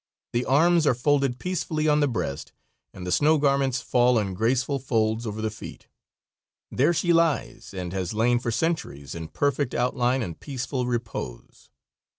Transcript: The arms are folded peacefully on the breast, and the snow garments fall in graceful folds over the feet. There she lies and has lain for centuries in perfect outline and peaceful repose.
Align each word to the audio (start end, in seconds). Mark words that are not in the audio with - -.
The 0.33 0.45
arms 0.45 0.87
are 0.87 0.95
folded 0.95 1.37
peacefully 1.37 1.87
on 1.87 1.99
the 1.99 2.07
breast, 2.07 2.53
and 2.91 3.05
the 3.05 3.11
snow 3.11 3.37
garments 3.37 3.83
fall 3.83 4.17
in 4.17 4.33
graceful 4.33 4.79
folds 4.79 5.27
over 5.27 5.43
the 5.43 5.51
feet. 5.51 5.87
There 6.71 6.91
she 6.91 7.13
lies 7.13 7.71
and 7.71 7.93
has 7.93 8.11
lain 8.11 8.39
for 8.39 8.49
centuries 8.49 9.13
in 9.13 9.27
perfect 9.27 9.75
outline 9.75 10.23
and 10.23 10.39
peaceful 10.39 10.87
repose. 10.87 11.69